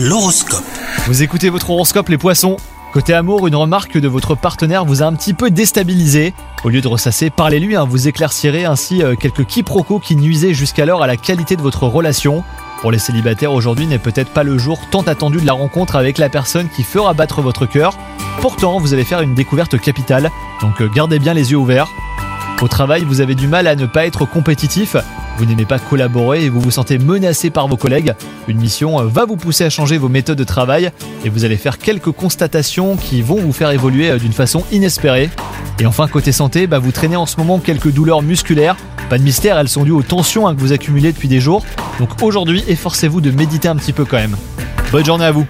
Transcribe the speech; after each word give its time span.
L'horoscope. 0.00 0.62
Vous 1.08 1.24
écoutez 1.24 1.50
votre 1.50 1.70
horoscope 1.70 2.08
les 2.08 2.18
poissons 2.18 2.56
Côté 2.92 3.14
amour, 3.14 3.48
une 3.48 3.56
remarque 3.56 3.98
de 3.98 4.06
votre 4.06 4.36
partenaire 4.36 4.84
vous 4.84 5.02
a 5.02 5.06
un 5.06 5.12
petit 5.12 5.34
peu 5.34 5.50
déstabilisé. 5.50 6.34
Au 6.62 6.68
lieu 6.68 6.80
de 6.80 6.86
ressasser, 6.86 7.30
parlez-lui, 7.30 7.74
hein, 7.74 7.84
vous 7.84 8.06
éclaircirez 8.06 8.64
ainsi 8.64 9.02
euh, 9.02 9.16
quelques 9.16 9.44
quiproquos 9.44 9.98
qui 9.98 10.14
nuisaient 10.14 10.54
jusqu'alors 10.54 11.02
à 11.02 11.08
la 11.08 11.16
qualité 11.16 11.56
de 11.56 11.62
votre 11.62 11.88
relation. 11.88 12.44
Pour 12.80 12.92
les 12.92 13.00
célibataires, 13.00 13.52
aujourd'hui 13.52 13.88
n'est 13.88 13.98
peut-être 13.98 14.30
pas 14.30 14.44
le 14.44 14.56
jour 14.56 14.78
tant 14.92 15.02
attendu 15.02 15.40
de 15.40 15.46
la 15.46 15.52
rencontre 15.52 15.96
avec 15.96 16.18
la 16.18 16.28
personne 16.28 16.68
qui 16.68 16.84
fera 16.84 17.12
battre 17.12 17.42
votre 17.42 17.66
cœur. 17.66 17.98
Pourtant, 18.40 18.78
vous 18.78 18.94
allez 18.94 19.04
faire 19.04 19.20
une 19.20 19.34
découverte 19.34 19.80
capitale, 19.80 20.30
donc 20.62 20.80
euh, 20.80 20.88
gardez 20.88 21.18
bien 21.18 21.34
les 21.34 21.50
yeux 21.50 21.58
ouverts. 21.58 21.88
Au 22.60 22.66
travail, 22.66 23.04
vous 23.04 23.20
avez 23.20 23.36
du 23.36 23.46
mal 23.46 23.68
à 23.68 23.76
ne 23.76 23.86
pas 23.86 24.04
être 24.04 24.24
compétitif, 24.24 24.96
vous 25.38 25.44
n'aimez 25.44 25.64
pas 25.64 25.78
collaborer 25.78 26.44
et 26.44 26.48
vous 26.48 26.60
vous 26.60 26.72
sentez 26.72 26.98
menacé 26.98 27.50
par 27.50 27.68
vos 27.68 27.76
collègues. 27.76 28.14
Une 28.48 28.58
mission 28.58 28.98
euh, 28.98 29.04
va 29.04 29.24
vous 29.26 29.36
pousser 29.36 29.64
à 29.64 29.70
changer 29.70 29.96
vos 29.96 30.08
méthodes 30.08 30.38
de 30.38 30.42
travail 30.42 30.90
et 31.24 31.28
vous 31.28 31.44
allez 31.44 31.56
faire 31.56 31.78
quelques 31.78 32.10
constatations 32.10 32.96
qui 32.96 33.22
vont 33.22 33.36
vous 33.36 33.52
faire 33.52 33.70
évoluer 33.70 34.10
euh, 34.10 34.18
d'une 34.18 34.32
façon 34.32 34.64
inespérée. 34.72 35.30
Et 35.78 35.86
enfin, 35.86 36.08
côté 36.08 36.32
santé, 36.32 36.66
bah, 36.66 36.80
vous 36.80 36.90
traînez 36.90 37.14
en 37.14 37.26
ce 37.26 37.36
moment 37.36 37.60
quelques 37.60 37.92
douleurs 37.92 38.22
musculaires. 38.22 38.76
Pas 39.08 39.18
de 39.18 39.22
mystère, 39.22 39.56
elles 39.56 39.68
sont 39.68 39.84
dues 39.84 39.92
aux 39.92 40.02
tensions 40.02 40.48
hein, 40.48 40.56
que 40.56 40.60
vous 40.60 40.72
accumulez 40.72 41.12
depuis 41.12 41.28
des 41.28 41.40
jours. 41.40 41.64
Donc 42.00 42.22
aujourd'hui, 42.22 42.64
efforcez-vous 42.66 43.20
de 43.20 43.30
méditer 43.30 43.68
un 43.68 43.76
petit 43.76 43.92
peu 43.92 44.04
quand 44.04 44.16
même. 44.16 44.36
Bonne 44.90 45.04
journée 45.04 45.24
à 45.24 45.30
vous 45.30 45.46